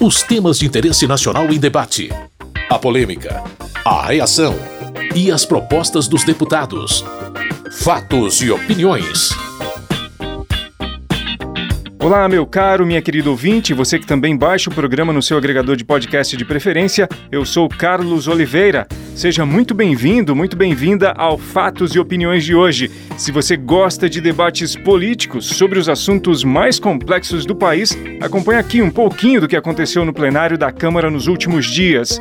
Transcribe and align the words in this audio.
Os 0.00 0.22
temas 0.22 0.60
de 0.60 0.66
interesse 0.66 1.08
nacional 1.08 1.52
em 1.52 1.58
debate. 1.58 2.08
A 2.70 2.78
polêmica. 2.78 3.42
A 3.84 4.06
reação. 4.06 4.54
E 5.12 5.32
as 5.32 5.44
propostas 5.44 6.06
dos 6.06 6.22
deputados. 6.22 7.04
Fatos 7.72 8.40
e 8.40 8.48
opiniões. 8.48 9.47
Olá, 12.00 12.28
meu 12.28 12.46
caro, 12.46 12.86
minha 12.86 13.02
querida 13.02 13.28
ouvinte, 13.28 13.74
você 13.74 13.98
que 13.98 14.06
também 14.06 14.36
baixa 14.36 14.70
o 14.70 14.74
programa 14.74 15.12
no 15.12 15.20
seu 15.20 15.36
agregador 15.36 15.74
de 15.74 15.84
podcast 15.84 16.36
de 16.36 16.44
preferência, 16.44 17.08
eu 17.30 17.44
sou 17.44 17.68
Carlos 17.68 18.28
Oliveira. 18.28 18.86
Seja 19.16 19.44
muito 19.44 19.74
bem-vindo, 19.74 20.34
muito 20.34 20.56
bem-vinda 20.56 21.10
ao 21.10 21.36
Fatos 21.36 21.96
e 21.96 21.98
Opiniões 21.98 22.44
de 22.44 22.54
hoje. 22.54 22.88
Se 23.16 23.32
você 23.32 23.56
gosta 23.56 24.08
de 24.08 24.20
debates 24.20 24.76
políticos 24.76 25.46
sobre 25.46 25.76
os 25.76 25.88
assuntos 25.88 26.44
mais 26.44 26.78
complexos 26.78 27.44
do 27.44 27.56
país, 27.56 27.98
acompanhe 28.20 28.60
aqui 28.60 28.80
um 28.80 28.90
pouquinho 28.90 29.40
do 29.40 29.48
que 29.48 29.56
aconteceu 29.56 30.04
no 30.04 30.12
plenário 30.12 30.56
da 30.56 30.70
Câmara 30.70 31.10
nos 31.10 31.26
últimos 31.26 31.66
dias. 31.66 32.20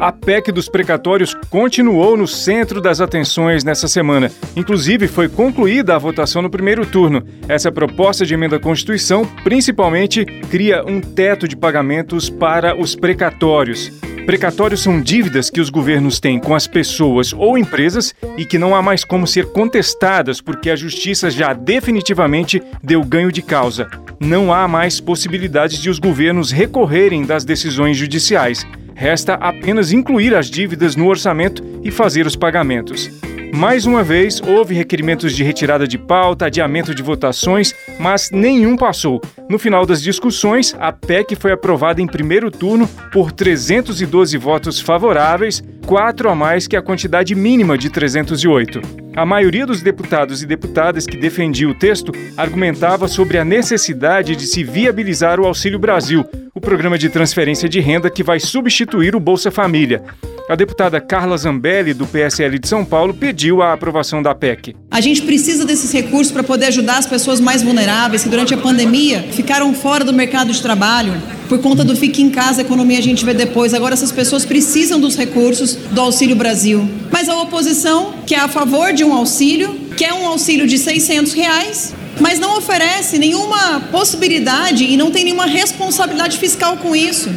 A 0.00 0.10
PEC 0.10 0.50
dos 0.50 0.66
precatórios 0.66 1.34
continuou 1.50 2.16
no 2.16 2.26
centro 2.26 2.80
das 2.80 3.02
atenções 3.02 3.62
nessa 3.62 3.86
semana. 3.86 4.32
Inclusive, 4.56 5.06
foi 5.06 5.28
concluída 5.28 5.94
a 5.94 5.98
votação 5.98 6.40
no 6.40 6.48
primeiro 6.48 6.86
turno. 6.86 7.22
Essa 7.46 7.70
proposta 7.70 8.24
de 8.24 8.32
emenda 8.32 8.56
à 8.56 8.58
Constituição, 8.58 9.26
principalmente, 9.44 10.24
cria 10.24 10.82
um 10.86 11.02
teto 11.02 11.46
de 11.46 11.54
pagamentos 11.54 12.30
para 12.30 12.74
os 12.74 12.96
precatórios. 12.96 13.92
Precatórios 14.24 14.80
são 14.80 15.02
dívidas 15.02 15.50
que 15.50 15.60
os 15.60 15.68
governos 15.68 16.18
têm 16.18 16.38
com 16.38 16.54
as 16.54 16.66
pessoas 16.66 17.34
ou 17.34 17.58
empresas 17.58 18.14
e 18.38 18.46
que 18.46 18.58
não 18.58 18.74
há 18.74 18.80
mais 18.80 19.04
como 19.04 19.26
ser 19.26 19.46
contestadas 19.52 20.40
porque 20.40 20.70
a 20.70 20.76
justiça 20.76 21.30
já 21.30 21.52
definitivamente 21.52 22.62
deu 22.82 23.04
ganho 23.04 23.30
de 23.30 23.42
causa. 23.42 23.86
Não 24.18 24.52
há 24.52 24.66
mais 24.66 24.98
possibilidades 24.98 25.78
de 25.78 25.90
os 25.90 25.98
governos 25.98 26.50
recorrerem 26.50 27.24
das 27.26 27.44
decisões 27.44 27.98
judiciais. 27.98 28.64
Resta 29.00 29.32
apenas 29.32 29.92
incluir 29.92 30.34
as 30.34 30.50
dívidas 30.50 30.94
no 30.94 31.08
orçamento 31.08 31.64
e 31.82 31.90
fazer 31.90 32.26
os 32.26 32.36
pagamentos. 32.36 33.08
Mais 33.54 33.86
uma 33.86 34.04
vez, 34.04 34.42
houve 34.42 34.74
requerimentos 34.74 35.34
de 35.34 35.42
retirada 35.42 35.88
de 35.88 35.96
pauta, 35.96 36.44
adiamento 36.44 36.94
de 36.94 37.02
votações, 37.02 37.74
mas 37.98 38.30
nenhum 38.30 38.76
passou. 38.76 39.22
No 39.48 39.58
final 39.58 39.86
das 39.86 40.02
discussões, 40.02 40.76
a 40.78 40.92
PEC 40.92 41.34
foi 41.34 41.50
aprovada 41.50 42.02
em 42.02 42.06
primeiro 42.06 42.50
turno 42.50 42.86
por 43.10 43.32
312 43.32 44.36
votos 44.36 44.78
favoráveis, 44.78 45.64
quatro 45.86 46.28
a 46.28 46.34
mais 46.34 46.68
que 46.68 46.76
a 46.76 46.82
quantidade 46.82 47.34
mínima 47.34 47.78
de 47.78 47.88
308. 47.88 48.82
A 49.16 49.26
maioria 49.26 49.66
dos 49.66 49.82
deputados 49.82 50.40
e 50.40 50.46
deputadas 50.46 51.04
que 51.04 51.16
defendia 51.16 51.68
o 51.68 51.74
texto 51.74 52.12
argumentava 52.36 53.08
sobre 53.08 53.38
a 53.38 53.44
necessidade 53.44 54.36
de 54.36 54.46
se 54.46 54.62
viabilizar 54.62 55.40
o 55.40 55.46
Auxílio 55.46 55.80
Brasil, 55.80 56.24
o 56.54 56.60
programa 56.60 56.96
de 56.96 57.08
transferência 57.08 57.68
de 57.68 57.80
renda 57.80 58.08
que 58.08 58.22
vai 58.22 58.38
substituir 58.38 59.16
o 59.16 59.20
Bolsa 59.20 59.50
Família. 59.50 60.02
A 60.48 60.54
deputada 60.54 61.00
Carla 61.00 61.36
Zambelli, 61.36 61.92
do 61.92 62.06
PSL 62.06 62.58
de 62.58 62.68
São 62.68 62.84
Paulo, 62.84 63.12
pediu 63.12 63.62
a 63.62 63.72
aprovação 63.72 64.22
da 64.22 64.34
PEC. 64.34 64.76
A 64.90 65.00
gente 65.00 65.22
precisa 65.22 65.64
desses 65.64 65.92
recursos 65.92 66.32
para 66.32 66.42
poder 66.44 66.66
ajudar 66.66 66.98
as 66.98 67.06
pessoas 67.06 67.40
mais 67.40 67.62
vulneráveis 67.62 68.22
que 68.22 68.28
durante 68.28 68.54
a 68.54 68.58
pandemia 68.58 69.24
ficaram 69.32 69.74
fora 69.74 70.04
do 70.04 70.12
mercado 70.12 70.52
de 70.52 70.62
trabalho 70.62 71.12
por 71.50 71.58
conta 71.58 71.84
do 71.84 71.96
fique 71.96 72.22
em 72.22 72.30
casa, 72.30 72.60
a 72.60 72.64
economia 72.64 73.00
a 73.00 73.02
gente 73.02 73.24
vê 73.24 73.34
depois. 73.34 73.74
Agora 73.74 73.92
essas 73.92 74.12
pessoas 74.12 74.44
precisam 74.44 75.00
dos 75.00 75.16
recursos 75.16 75.74
do 75.74 76.00
Auxílio 76.00 76.36
Brasil. 76.36 76.88
Mas 77.10 77.28
a 77.28 77.36
oposição, 77.42 78.14
que 78.24 78.36
é 78.36 78.38
a 78.38 78.46
favor 78.46 78.92
de 78.92 79.02
um 79.02 79.12
auxílio, 79.12 79.74
quer 79.96 80.12
um 80.12 80.24
auxílio 80.28 80.64
de 80.64 80.78
600 80.78 81.32
reais, 81.32 81.92
mas 82.20 82.38
não 82.38 82.56
oferece 82.56 83.18
nenhuma 83.18 83.80
possibilidade 83.90 84.84
e 84.84 84.96
não 84.96 85.10
tem 85.10 85.24
nenhuma 85.24 85.46
responsabilidade 85.46 86.38
fiscal 86.38 86.76
com 86.76 86.94
isso. 86.94 87.28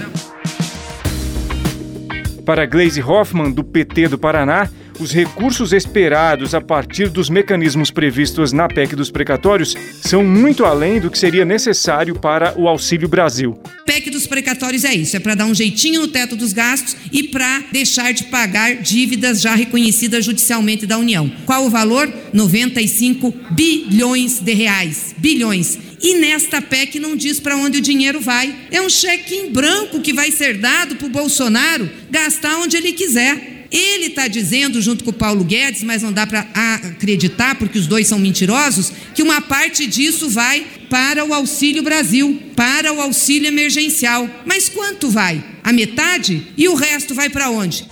Para 2.46 2.68
Gleisi 2.68 3.02
Hoffmann, 3.02 3.52
do 3.52 3.64
PT 3.64 4.10
do 4.10 4.20
Paraná, 4.20 4.70
os 5.00 5.12
recursos 5.12 5.74
esperados 5.74 6.54
a 6.54 6.62
partir 6.62 7.10
dos 7.10 7.30
mecanismos 7.30 7.92
previstos 7.92 8.52
na 8.52 8.68
PEC 8.68 8.96
dos 8.96 9.12
precatórios 9.12 9.76
são 10.02 10.24
muito 10.24 10.66
além 10.66 11.00
do 11.00 11.10
que 11.10 11.18
seria 11.18 11.46
necessário 11.46 12.16
para 12.16 12.58
o 12.60 12.68
Auxílio 12.68 13.08
Brasil. 13.08 13.60
PEC 13.86 14.10
dos 14.10 14.28
precatórios 14.28 14.84
é 14.84 14.94
isso, 14.94 15.16
é 15.16 15.20
para 15.20 15.36
dar 15.36 15.46
um 15.46 15.54
jeitinho 15.54 16.02
no 16.02 16.08
teto 16.08 16.36
dos 16.36 16.54
gastos 16.54 16.96
e 17.12 17.24
para 17.24 17.64
deixar 17.72 18.14
de 18.14 18.26
pagar 18.26 18.76
dívidas 18.76 19.42
já 19.42 19.56
reconhecidas 19.56 20.26
judicialmente 20.26 20.86
da 20.86 20.98
União. 20.98 21.32
Qual 21.46 21.66
o 21.66 21.70
valor? 21.70 22.12
95 22.32 23.34
bilhões 23.52 24.40
de 24.40 24.54
reais. 24.54 25.14
Bilhões. 25.18 25.78
E 26.02 26.16
nesta 26.16 26.62
PEC 26.62 27.00
não 27.00 27.16
diz 27.16 27.40
para 27.40 27.56
onde 27.56 27.78
o 27.78 27.82
dinheiro 27.82 28.20
vai. 28.20 28.54
É 28.72 28.82
um 28.82 28.90
cheque 28.90 29.36
em 29.36 29.52
branco 29.52 30.02
que 30.02 30.12
vai 30.12 30.32
ser 30.32 30.58
dado 30.58 30.96
para 30.96 31.08
o 31.08 31.10
Bolsonaro 31.10 31.90
gastar 32.12 32.58
onde 32.58 32.76
ele 32.76 32.92
quiser. 32.92 33.53
Ele 33.74 34.06
está 34.06 34.28
dizendo, 34.28 34.80
junto 34.80 35.04
com 35.04 35.10
o 35.10 35.14
Paulo 35.14 35.44
Guedes, 35.44 35.82
mas 35.82 36.04
não 36.04 36.14
dá 36.14 36.28
para 36.28 36.46
acreditar, 36.54 37.56
porque 37.56 37.80
os 37.80 37.88
dois 37.88 38.08
são 38.08 38.20
mentirosos, 38.20 38.92
que 39.16 39.24
uma 39.24 39.42
parte 39.42 39.88
disso 39.88 40.30
vai 40.30 40.64
para 40.92 41.26
o 41.26 41.34
Auxílio 41.34 41.82
Brasil, 41.82 42.40
para 42.56 42.94
o 42.94 43.02
auxílio 43.02 43.48
emergencial. 43.48 44.30
Mas 44.46 44.70
quanto 44.70 45.10
vai? 45.10 45.44
A 45.64 45.74
metade? 45.74 46.54
E 46.56 46.68
o 46.68 46.76
resto 46.76 47.16
vai 47.16 47.32
para 47.32 47.50
onde? 47.50 47.88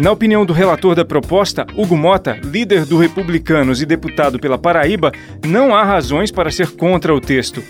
Na 0.00 0.12
opinião 0.12 0.46
do 0.46 0.52
relator 0.52 0.94
da 0.94 1.04
proposta, 1.04 1.66
Hugo 1.76 1.96
Mota, 1.96 2.40
líder 2.42 2.86
do 2.86 2.96
Republicanos 2.96 3.82
e 3.82 3.86
deputado 3.86 4.38
pela 4.38 4.56
Paraíba, 4.56 5.12
não 5.44 5.74
há 5.74 5.84
razões 5.84 6.30
para 6.30 6.50
ser 6.50 6.70
contra 6.70 7.14
o 7.14 7.20
texto. 7.20 7.62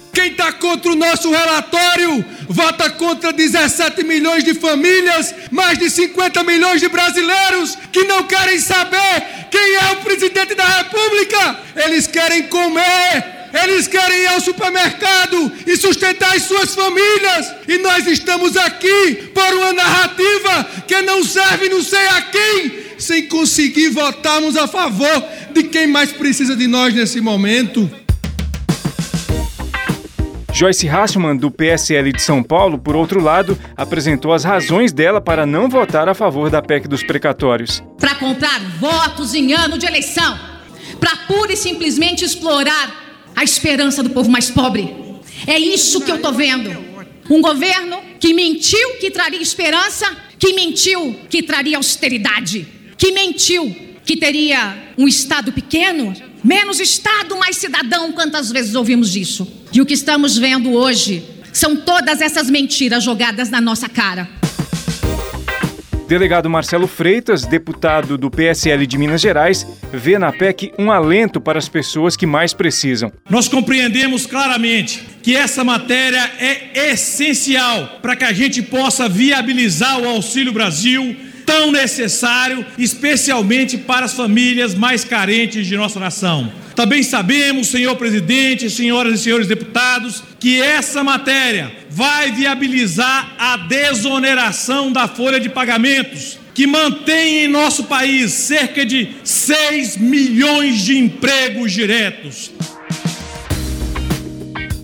Contra 0.60 0.92
o 0.92 0.96
nosso 0.96 1.30
relatório 1.30 2.24
vota 2.48 2.90
contra 2.90 3.32
17 3.32 4.04
milhões 4.04 4.44
de 4.44 4.54
famílias, 4.54 5.34
mais 5.50 5.78
de 5.78 5.88
50 5.88 6.42
milhões 6.42 6.80
de 6.80 6.88
brasileiros 6.88 7.76
que 7.92 8.04
não 8.04 8.24
querem 8.24 8.58
saber 8.58 9.48
quem 9.50 9.74
é 9.74 9.92
o 9.92 9.96
presidente 9.96 10.54
da 10.54 10.66
República. 10.66 11.60
Eles 11.76 12.06
querem 12.06 12.44
comer 12.44 13.38
eles 13.52 13.88
querem 13.88 14.22
ir 14.22 14.26
ao 14.26 14.40
supermercado 14.40 15.52
e 15.66 15.76
sustentar 15.76 16.36
as 16.36 16.42
suas 16.42 16.74
famílias. 16.74 17.54
E 17.66 17.78
nós 17.78 18.06
estamos 18.06 18.56
aqui 18.56 19.30
por 19.34 19.54
uma 19.54 19.72
narrativa 19.72 20.68
que 20.86 21.00
não 21.02 21.24
serve 21.24 21.68
não 21.68 21.82
sei 21.82 22.06
a 22.08 22.22
quem, 22.22 22.72
sem 22.98 23.26
conseguir 23.26 23.88
votarmos 23.88 24.56
a 24.56 24.68
favor 24.68 25.24
de 25.52 25.64
quem 25.64 25.86
mais 25.86 26.12
precisa 26.12 26.54
de 26.54 26.66
nós 26.66 26.94
nesse 26.94 27.20
momento. 27.20 27.90
Joyce 30.58 30.88
Hasselman, 30.88 31.36
do 31.36 31.52
PSL 31.52 32.12
de 32.12 32.20
São 32.20 32.42
Paulo, 32.42 32.80
por 32.80 32.96
outro 32.96 33.22
lado, 33.22 33.56
apresentou 33.76 34.32
as 34.32 34.42
razões 34.42 34.92
dela 34.92 35.20
para 35.20 35.46
não 35.46 35.68
votar 35.68 36.08
a 36.08 36.14
favor 36.14 36.50
da 36.50 36.60
PEC 36.60 36.88
dos 36.88 37.00
precatórios. 37.00 37.80
Para 37.96 38.16
comprar 38.16 38.58
votos 38.80 39.34
em 39.34 39.52
ano 39.52 39.78
de 39.78 39.86
eleição, 39.86 40.36
para 40.98 41.14
pura 41.28 41.52
e 41.52 41.56
simplesmente 41.56 42.24
explorar 42.24 43.30
a 43.36 43.44
esperança 43.44 44.02
do 44.02 44.10
povo 44.10 44.28
mais 44.28 44.50
pobre. 44.50 44.92
É 45.46 45.56
isso 45.56 46.00
que 46.00 46.10
eu 46.10 46.16
estou 46.16 46.32
vendo. 46.32 46.76
Um 47.30 47.40
governo 47.40 48.00
que 48.18 48.34
mentiu 48.34 48.96
que 48.98 49.12
traria 49.12 49.40
esperança, 49.40 50.06
que 50.40 50.54
mentiu 50.54 51.20
que 51.30 51.40
traria 51.40 51.76
austeridade, 51.76 52.66
que 52.96 53.12
mentiu 53.12 53.76
que 54.04 54.16
teria 54.16 54.76
um 54.98 55.06
Estado 55.06 55.52
pequeno, 55.52 56.12
menos 56.48 56.80
Estado, 56.80 57.36
mais 57.36 57.58
cidadão. 57.58 58.10
Quantas 58.10 58.50
vezes 58.50 58.74
ouvimos 58.74 59.12
disso? 59.12 59.46
E 59.70 59.82
o 59.82 59.86
que 59.86 59.92
estamos 59.92 60.38
vendo 60.38 60.72
hoje 60.72 61.22
são 61.52 61.76
todas 61.76 62.22
essas 62.22 62.48
mentiras 62.48 63.04
jogadas 63.04 63.50
na 63.50 63.60
nossa 63.60 63.86
cara. 63.86 64.26
Delegado 66.08 66.48
Marcelo 66.48 66.86
Freitas, 66.86 67.44
deputado 67.44 68.16
do 68.16 68.30
PSL 68.30 68.86
de 68.86 68.96
Minas 68.96 69.20
Gerais, 69.20 69.66
vê 69.92 70.18
na 70.18 70.32
PEC 70.32 70.72
um 70.78 70.90
alento 70.90 71.38
para 71.38 71.58
as 71.58 71.68
pessoas 71.68 72.16
que 72.16 72.24
mais 72.24 72.54
precisam. 72.54 73.12
Nós 73.28 73.46
compreendemos 73.46 74.24
claramente 74.24 75.06
que 75.22 75.36
essa 75.36 75.62
matéria 75.62 76.32
é 76.40 76.92
essencial 76.92 77.98
para 78.00 78.16
que 78.16 78.24
a 78.24 78.32
gente 78.32 78.62
possa 78.62 79.06
viabilizar 79.06 80.00
o 80.00 80.08
Auxílio 80.08 80.54
Brasil 80.54 81.14
tão 81.48 81.72
necessário, 81.72 82.66
especialmente 82.76 83.78
para 83.78 84.04
as 84.04 84.12
famílias 84.12 84.74
mais 84.74 85.02
carentes 85.02 85.66
de 85.66 85.78
nossa 85.78 85.98
nação. 85.98 86.52
Também 86.76 87.02
sabemos, 87.02 87.68
senhor 87.68 87.96
presidente, 87.96 88.68
senhoras 88.68 89.18
e 89.18 89.22
senhores 89.22 89.46
deputados, 89.46 90.22
que 90.38 90.60
essa 90.60 91.02
matéria 91.02 91.72
vai 91.88 92.32
viabilizar 92.32 93.34
a 93.38 93.56
desoneração 93.56 94.92
da 94.92 95.08
folha 95.08 95.40
de 95.40 95.48
pagamentos, 95.48 96.38
que 96.52 96.66
mantém 96.66 97.44
em 97.44 97.48
nosso 97.48 97.84
país 97.84 98.30
cerca 98.30 98.84
de 98.84 99.08
6 99.24 99.96
milhões 99.96 100.84
de 100.84 100.98
empregos 100.98 101.72
diretos. 101.72 102.52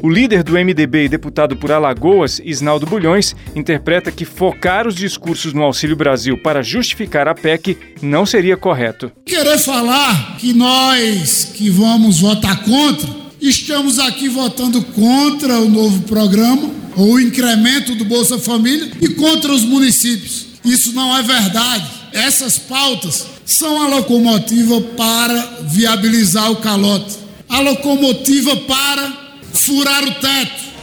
O 0.04 0.10
líder 0.10 0.42
do 0.42 0.52
MDB 0.52 1.06
e 1.06 1.08
deputado 1.08 1.56
por 1.56 1.72
Alagoas, 1.72 2.38
Isnaldo 2.44 2.84
Bulhões, 2.84 3.34
interpreta 3.56 4.12
que 4.12 4.26
focar 4.26 4.86
os 4.86 4.94
discursos 4.94 5.54
no 5.54 5.62
Auxílio 5.62 5.96
Brasil 5.96 6.36
para 6.36 6.62
justificar 6.62 7.26
a 7.26 7.34
PEC 7.34 7.78
não 8.02 8.26
seria 8.26 8.54
correto. 8.54 9.10
Querer 9.24 9.58
falar 9.60 10.36
que 10.36 10.52
nós 10.52 11.50
que 11.54 11.70
vamos 11.70 12.20
votar 12.20 12.64
contra, 12.64 13.08
estamos 13.40 13.98
aqui 13.98 14.28
votando 14.28 14.82
contra 14.82 15.58
o 15.60 15.70
novo 15.70 16.02
programa 16.02 16.70
o 16.98 17.18
incremento 17.18 17.94
do 17.94 18.04
Bolsa 18.04 18.38
Família 18.38 18.90
e 19.00 19.08
contra 19.08 19.54
os 19.54 19.62
municípios. 19.62 20.48
Isso 20.62 20.92
não 20.92 21.16
é 21.16 21.22
verdade. 21.22 21.90
Essas 22.12 22.58
pautas 22.58 23.26
são 23.46 23.82
a 23.82 23.88
locomotiva 23.88 24.82
para 24.98 25.60
viabilizar 25.62 26.52
o 26.52 26.56
calote, 26.56 27.16
a 27.48 27.58
locomotiva 27.60 28.54
para 28.54 29.23
furar 29.54 30.02
o 30.02 30.14
teto. 30.14 30.74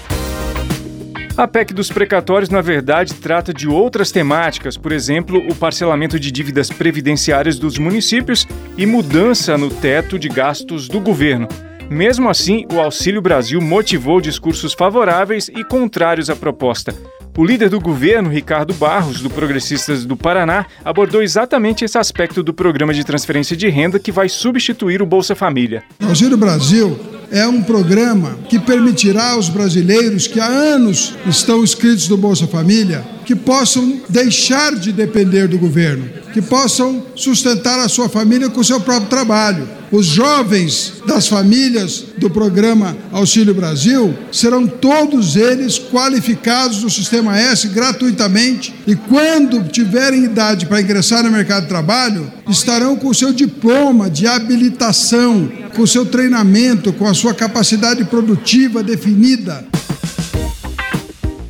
A 1.38 1.48
PEC 1.48 1.74
dos 1.74 1.90
precatórios, 1.90 2.50
na 2.50 2.62
verdade, 2.62 3.14
trata 3.16 3.54
de 3.54 3.68
outras 3.68 4.12
temáticas, 4.12 4.78
por 4.78 4.92
exemplo, 4.92 5.40
o 5.50 5.56
parcelamento 5.56 6.20
de 6.20 6.32
dívidas 6.32 6.70
previdenciárias 6.70 7.58
dos 7.58 7.78
municípios 7.78 8.46
e 8.78 8.86
mudança 8.86 9.58
no 9.58 9.70
teto 9.70 10.20
de 10.20 10.28
gastos 10.28 10.88
do 10.88 11.00
governo. 11.00 11.48
Mesmo 11.90 12.30
assim, 12.30 12.66
o 12.72 12.80
Auxílio 12.80 13.22
Brasil 13.22 13.60
motivou 13.62 14.22
discursos 14.22 14.74
favoráveis 14.74 15.50
e 15.50 15.64
contrários 15.64 16.30
à 16.30 16.36
proposta. 16.36 16.94
O 17.38 17.46
líder 17.46 17.70
do 17.70 17.80
governo, 17.80 18.30
Ricardo 18.30 18.74
Barros, 18.74 19.22
do 19.22 19.30
Progressistas 19.30 20.04
do 20.04 20.18
Paraná, 20.18 20.66
abordou 20.84 21.24
exatamente 21.24 21.86
esse 21.86 21.98
aspecto 21.98 22.44
do 22.44 22.54
programa 22.54 22.94
de 22.94 23.06
transferência 23.06 23.56
de 23.56 23.70
renda 23.70 23.98
que 23.98 24.12
vai 24.12 24.28
substituir 24.28 25.02
o 25.02 25.06
Bolsa 25.06 25.34
Família. 25.34 25.82
O 26.02 26.08
Auxílio 26.08 26.36
Brasil 26.36 27.00
é 27.32 27.48
um 27.48 27.64
programa 27.64 28.38
que 28.50 28.60
permitirá 28.60 29.32
aos 29.32 29.48
brasileiros 29.48 30.28
que 30.28 30.42
há 30.42 30.46
anos 30.46 31.16
estão 31.26 31.64
inscritos 31.64 32.10
no 32.10 32.18
Bolsa 32.18 32.46
Família 32.48 33.02
que 33.32 33.36
possam 33.36 34.02
deixar 34.10 34.76
de 34.76 34.92
depender 34.92 35.48
do 35.48 35.58
governo, 35.58 36.04
que 36.34 36.42
possam 36.42 37.02
sustentar 37.16 37.80
a 37.80 37.88
sua 37.88 38.10
família 38.10 38.50
com 38.50 38.60
o 38.60 38.64
seu 38.64 38.82
próprio 38.82 39.08
trabalho. 39.08 39.70
Os 39.90 40.06
jovens 40.06 40.96
das 41.08 41.30
famílias 41.30 42.04
do 42.18 42.30
programa 42.30 42.98
Auxílio 43.10 43.54
Brasil 43.54 44.14
serão 44.34 44.68
todos 44.68 45.38
eles 45.38 45.80
qualificados 45.80 46.84
no 46.84 46.90
Sistema 46.90 47.40
S 47.40 47.70
gratuitamente 47.70 48.74
e, 48.86 48.96
quando 48.98 49.64
tiverem 49.70 50.26
idade 50.26 50.66
para 50.66 50.82
ingressar 50.82 51.24
no 51.24 51.32
mercado 51.32 51.64
de 51.64 51.70
trabalho, 51.70 52.30
estarão 52.50 52.98
com 52.98 53.08
o 53.08 53.16
seu 53.16 53.32
diploma 53.32 54.10
de 54.10 54.28
habilitação, 54.28 55.50
com 55.74 55.84
o 55.84 55.88
seu 55.88 56.06
treinamento, 56.06 56.92
com 56.92 57.08
a 57.08 57.14
sua 57.14 57.34
capacidade 57.34 58.04
produtiva 58.04 58.84
definida. 58.84 59.66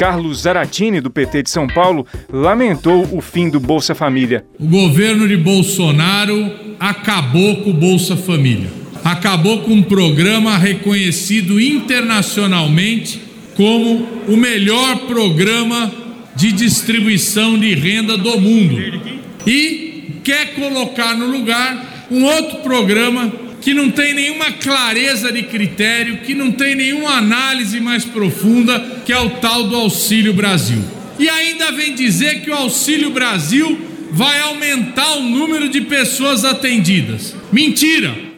Carlos 0.01 0.41
Zaratini, 0.41 0.99
do 0.99 1.11
PT 1.11 1.43
de 1.43 1.51
São 1.51 1.67
Paulo, 1.67 2.07
lamentou 2.33 3.07
o 3.15 3.21
fim 3.21 3.51
do 3.51 3.59
Bolsa 3.59 3.93
Família. 3.93 4.43
O 4.59 4.65
governo 4.65 5.27
de 5.27 5.37
Bolsonaro 5.37 6.51
acabou 6.79 7.57
com 7.57 7.69
o 7.69 7.73
Bolsa 7.75 8.17
Família. 8.17 8.71
Acabou 9.03 9.59
com 9.59 9.73
um 9.73 9.83
programa 9.83 10.57
reconhecido 10.57 11.61
internacionalmente 11.61 13.21
como 13.55 14.07
o 14.27 14.35
melhor 14.35 15.01
programa 15.01 15.91
de 16.35 16.51
distribuição 16.51 17.55
de 17.59 17.75
renda 17.75 18.17
do 18.17 18.41
mundo. 18.41 18.79
E 19.45 20.19
quer 20.23 20.55
colocar 20.55 21.15
no 21.15 21.27
lugar 21.27 22.07
um 22.09 22.25
outro 22.25 22.57
programa 22.61 23.31
que 23.61 23.73
não 23.73 23.91
tem 23.91 24.13
nenhuma 24.13 24.51
clareza 24.53 25.31
de 25.31 25.43
critério, 25.43 26.17
que 26.17 26.33
não 26.33 26.51
tem 26.51 26.75
nenhuma 26.75 27.11
análise 27.11 27.79
mais 27.79 28.03
profunda, 28.03 28.79
que 29.05 29.13
é 29.13 29.19
o 29.19 29.29
tal 29.29 29.65
do 29.65 29.75
Auxílio 29.75 30.33
Brasil. 30.33 30.83
E 31.19 31.29
ainda 31.29 31.71
vem 31.71 31.93
dizer 31.93 32.41
que 32.41 32.49
o 32.49 32.55
Auxílio 32.55 33.11
Brasil 33.11 33.79
vai 34.11 34.39
aumentar 34.39 35.17
o 35.17 35.21
número 35.21 35.69
de 35.69 35.81
pessoas 35.81 36.43
atendidas. 36.43 37.35
Mentira! 37.51 38.31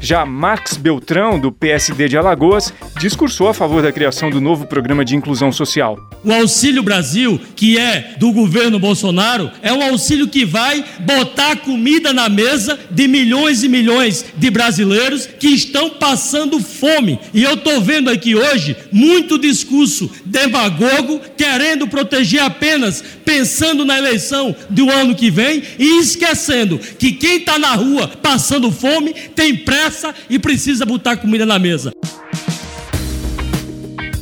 Já 0.00 0.26
Max 0.26 0.76
Beltrão, 0.76 1.38
do 1.38 1.52
PSD 1.52 2.08
de 2.08 2.16
Alagoas, 2.16 2.72
discursou 3.02 3.48
a 3.48 3.54
favor 3.54 3.82
da 3.82 3.90
criação 3.90 4.30
do 4.30 4.40
novo 4.40 4.64
programa 4.64 5.04
de 5.04 5.16
inclusão 5.16 5.50
social. 5.50 5.98
O 6.22 6.32
Auxílio 6.32 6.84
Brasil, 6.84 7.40
que 7.56 7.76
é 7.76 8.14
do 8.16 8.30
governo 8.30 8.78
Bolsonaro, 8.78 9.50
é 9.60 9.72
um 9.72 9.82
auxílio 9.82 10.28
que 10.28 10.44
vai 10.44 10.84
botar 11.00 11.56
comida 11.56 12.12
na 12.12 12.28
mesa 12.28 12.78
de 12.92 13.08
milhões 13.08 13.64
e 13.64 13.68
milhões 13.68 14.24
de 14.36 14.50
brasileiros 14.50 15.26
que 15.26 15.48
estão 15.48 15.90
passando 15.90 16.60
fome. 16.60 17.18
E 17.34 17.42
eu 17.42 17.54
estou 17.54 17.80
vendo 17.80 18.08
aqui 18.08 18.36
hoje 18.36 18.76
muito 18.92 19.36
discurso 19.36 20.08
demagogo 20.24 21.20
querendo 21.36 21.88
proteger 21.88 22.40
apenas 22.40 23.02
pensando 23.24 23.84
na 23.84 23.98
eleição 23.98 24.54
do 24.70 24.88
ano 24.88 25.16
que 25.16 25.28
vem 25.28 25.60
e 25.76 25.98
esquecendo 25.98 26.78
que 26.78 27.10
quem 27.10 27.38
está 27.38 27.58
na 27.58 27.74
rua 27.74 28.06
passando 28.06 28.70
fome 28.70 29.12
tem 29.34 29.56
pressa 29.56 30.14
e 30.30 30.38
precisa 30.38 30.86
botar 30.86 31.16
comida 31.16 31.44
na 31.44 31.58
mesa. 31.58 31.92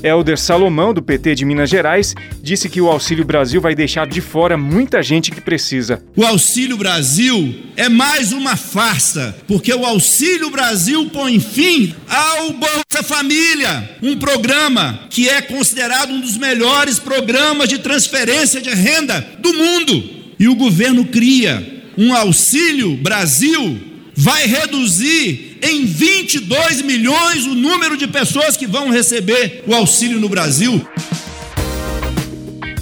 Helder 0.03 0.39
Salomão, 0.39 0.95
do 0.95 1.03
PT 1.03 1.35
de 1.35 1.45
Minas 1.45 1.69
Gerais, 1.69 2.15
disse 2.43 2.69
que 2.69 2.81
o 2.81 2.89
Auxílio 2.89 3.25
Brasil 3.25 3.61
vai 3.61 3.75
deixar 3.75 4.07
de 4.07 4.21
fora 4.21 4.57
muita 4.57 5.03
gente 5.03 5.31
que 5.31 5.41
precisa. 5.41 6.03
O 6.17 6.25
Auxílio 6.25 6.77
Brasil 6.77 7.55
é 7.77 7.89
mais 7.89 8.33
uma 8.33 8.57
farsa, 8.57 9.37
porque 9.47 9.73
o 9.73 9.85
Auxílio 9.85 10.51
Brasil 10.51 11.09
põe 11.11 11.39
fim 11.39 11.95
ao 12.09 12.53
Bolsa 12.53 13.03
Família, 13.03 13.99
um 14.03 14.17
programa 14.17 15.01
que 15.11 15.29
é 15.29 15.43
considerado 15.43 16.13
um 16.13 16.21
dos 16.21 16.37
melhores 16.37 16.99
programas 16.99 17.69
de 17.69 17.79
transferência 17.79 18.61
de 18.61 18.71
renda 18.71 19.21
do 19.39 19.53
mundo. 19.53 20.03
E 20.39 20.49
o 20.49 20.55
governo 20.55 21.05
cria 21.05 21.83
um 21.99 22.15
Auxílio 22.15 22.97
Brasil, 22.97 23.79
vai 24.17 24.47
reduzir 24.47 25.50
em 25.63 25.85
22 25.85 26.83
milhões 26.83 27.47
o 27.47 27.55
número 27.55 27.97
de 27.97 28.07
pessoas 28.07 28.57
que 28.57 28.67
vão 28.67 28.91
receber 28.91 29.65
o 29.67 29.75
auxílio 29.75 30.21
no 30.21 30.29
Brasil. 30.29 30.87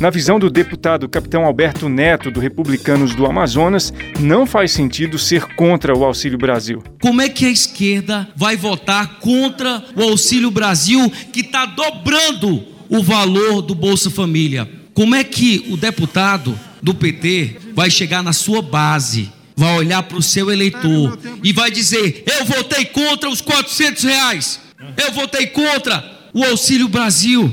Na 0.00 0.10
visão 0.10 0.38
do 0.38 0.48
deputado 0.48 1.08
Capitão 1.08 1.44
Alberto 1.44 1.88
Neto, 1.88 2.30
do 2.30 2.38
Republicanos 2.38 3.16
do 3.16 3.26
Amazonas, 3.26 3.92
não 4.20 4.46
faz 4.46 4.70
sentido 4.70 5.19
ser 5.19 5.56
contra 5.56 5.92
o 5.92 6.04
Auxílio 6.04 6.38
Brasil. 6.38 6.84
Como 7.02 7.20
é 7.20 7.28
que 7.28 7.44
a 7.44 7.50
esquerda 7.50 8.28
vai 8.36 8.56
votar 8.56 9.19
contra 9.19 9.84
o 9.96 10.02
Auxílio 10.02 10.52
Brasil, 10.52 11.10
que 11.32 11.40
está 11.40 11.66
dobrando 11.66 12.64
o 12.88 13.02
valor 13.02 13.60
do 13.60 13.75
Bolsa 13.75 14.08
Família? 14.08 14.70
Como 14.94 15.16
é 15.16 15.25
que 15.25 15.66
o 15.69 15.76
deputado 15.76 16.56
do 16.80 16.94
PT 16.94 17.56
vai 17.75 17.90
chegar 17.90 18.22
na 18.22 18.32
sua 18.32 18.62
base 18.62 19.32
vai 19.58 19.76
olhar 19.76 20.05
para 20.05 20.16
o 20.16 20.22
seu 20.22 20.52
eleitor 20.52 21.19
e 21.43 21.52
vai 21.52 21.69
dizer: 21.69 22.22
Eu 22.38 22.44
votei 22.44 22.84
contra 22.84 23.28
os 23.28 23.40
400 23.40 24.05
reais, 24.05 24.60
eu 24.96 25.12
votei 25.12 25.49
contra 25.49 26.28
o 26.32 26.44
Auxílio 26.44 26.88
Brasil. 26.88 27.52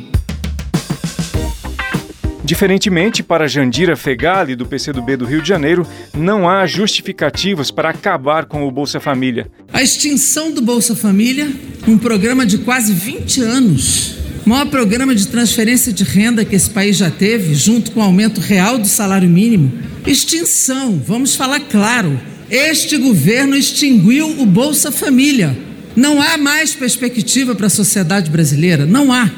Diferentemente 2.43 3.23
para 3.23 3.47
Jandira 3.47 3.95
Fegali, 3.95 4.55
do 4.55 4.67
PCdoB 4.67 5.17
do 5.17 5.25
Rio 5.25 5.41
de 5.41 5.49
Janeiro, 5.49 5.87
não 6.13 6.47
há 6.47 6.67
justificativas 6.67 7.71
para 7.71 7.89
acabar 7.89 8.45
com 8.45 8.67
o 8.67 8.71
Bolsa 8.71 8.99
Família. 8.99 9.49
A 9.73 9.81
extinção 9.81 10.51
do 10.51 10.61
Bolsa 10.61 10.95
Família, 10.95 11.51
um 11.87 11.97
programa 11.97 12.45
de 12.45 12.59
quase 12.59 12.93
20 12.93 13.41
anos, 13.41 14.15
maior 14.45 14.65
programa 14.67 15.15
de 15.15 15.27
transferência 15.27 15.91
de 15.91 16.03
renda 16.03 16.45
que 16.45 16.55
esse 16.55 16.69
país 16.69 16.97
já 16.97 17.09
teve, 17.09 17.55
junto 17.55 17.91
com 17.91 17.99
o 17.99 18.03
aumento 18.03 18.39
real 18.39 18.77
do 18.77 18.87
salário 18.87 19.29
mínimo, 19.29 19.71
Extinção, 20.05 21.01
vamos 21.03 21.35
falar 21.35 21.61
claro. 21.61 22.19
Este 22.49 22.95
governo 22.95 23.55
extinguiu 23.55 24.39
o 24.39 24.45
Bolsa 24.45 24.91
Família. 24.91 25.57
Não 25.95 26.21
há 26.21 26.37
mais 26.37 26.75
perspectiva 26.75 27.55
para 27.55 27.65
a 27.65 27.71
sociedade 27.71 28.29
brasileira, 28.29 28.85
não 28.85 29.11
há. 29.11 29.31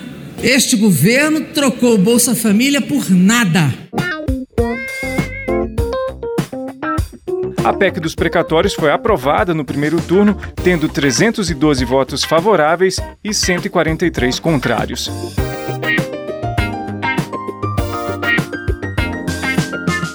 Este 0.44 0.76
governo 0.76 1.42
trocou 1.54 1.96
o 1.96 1.98
Bolsa 1.98 2.36
Família 2.36 2.82
por 2.82 3.10
nada. 3.10 3.74
A 7.68 7.74
PEC 7.74 8.00
dos 8.00 8.16
precatórios 8.16 8.74
foi 8.74 8.90
aprovada 8.90 9.54
no 9.54 9.66
primeiro 9.66 10.00
turno, 10.00 10.38
tendo 10.64 10.88
312 10.88 11.84
votos 11.84 12.24
favoráveis 12.24 12.96
e 13.22 13.34
143 13.34 14.40
contrários. 14.40 15.12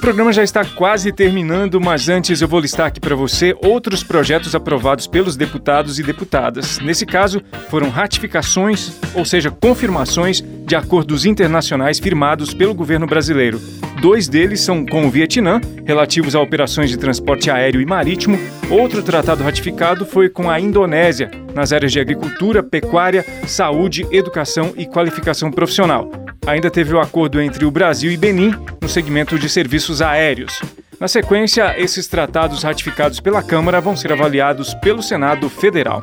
Programa 0.03 0.33
já 0.33 0.43
está 0.43 0.65
quase 0.65 1.13
terminando, 1.13 1.81
mas 1.81 2.09
antes 2.09 2.43
eu 2.43 2.49
vou 2.49 2.59
listar 2.59 2.89
aqui 2.89 2.99
para 2.99 3.15
você 3.15 3.55
outros 3.63 4.03
projetos 4.03 4.53
aprovados 4.53 5.07
pelos 5.07 5.37
deputados 5.37 5.97
e 6.01 6.03
deputadas. 6.03 6.81
Nesse 6.81 7.07
caso, 7.07 7.41
foram 7.71 7.89
ratificações, 7.89 8.99
ou 9.15 9.25
seja, 9.25 9.49
confirmações 9.49 10.43
de 10.67 10.75
acordos 10.75 11.25
internacionais 11.25 12.01
firmados 12.01 12.53
pelo 12.53 12.75
governo 12.75 13.07
brasileiro. 13.07 13.61
Dois 14.01 14.27
deles 14.27 14.61
são 14.61 14.85
com 14.85 15.07
o 15.07 15.11
Vietnã, 15.11 15.61
relativos 15.87 16.35
a 16.35 16.41
operações 16.41 16.91
de 16.91 16.97
transporte 16.97 17.49
aéreo 17.49 17.81
e 17.81 17.87
marítimo. 17.87 18.37
Outro 18.69 19.05
tratado 19.05 19.45
ratificado 19.45 20.05
foi 20.05 20.29
com 20.29 20.51
a 20.51 20.59
Indonésia, 20.59 21.31
nas 21.55 21.73
áreas 21.73 21.93
de 21.93 22.01
agricultura, 22.01 22.61
pecuária, 22.61 23.25
saúde, 23.47 24.05
educação 24.11 24.75
e 24.77 24.85
qualificação 24.85 25.49
profissional. 25.53 26.11
Ainda 26.47 26.71
teve 26.71 26.93
o 26.93 27.01
acordo 27.01 27.41
entre 27.41 27.65
o 27.65 27.71
Brasil 27.71 28.11
e 28.11 28.17
Benin 28.17 28.53
no 28.81 28.89
segmento 28.89 29.39
de 29.39 29.49
serviços 29.49 30.03
aéreos. 30.03 30.61
Na 30.99 31.07
sequência, 31.07 31.79
esses 31.79 32.09
tratados 32.09 32.65
ratificados 32.65 33.21
pela 33.21 33.43
Câmara 33.43 33.81
vão 33.81 33.97
ser 33.97 34.13
avaliados 34.13 34.75
pelo 34.75 35.03
Senado 35.03 35.49
Federal. 35.49 36.01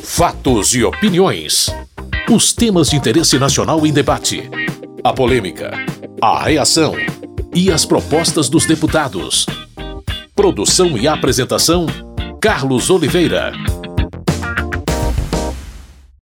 Fatos 0.03 0.73
e 0.73 0.83
opiniões. 0.83 1.67
Os 2.29 2.51
temas 2.51 2.89
de 2.89 2.95
interesse 2.95 3.37
nacional 3.37 3.85
em 3.85 3.93
debate. 3.93 4.49
A 5.03 5.13
polêmica, 5.13 5.71
a 6.19 6.43
reação 6.43 6.95
e 7.53 7.71
as 7.71 7.85
propostas 7.85 8.49
dos 8.49 8.65
deputados. 8.65 9.45
Produção 10.35 10.97
e 10.97 11.07
apresentação: 11.07 11.85
Carlos 12.41 12.89
Oliveira. 12.89 13.51